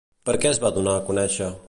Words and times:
Per 0.29 0.33
què 0.45 0.49
es 0.53 0.61
va 0.63 0.71
donar 0.79 0.97
a 1.01 1.05
conèixer? 1.11 1.55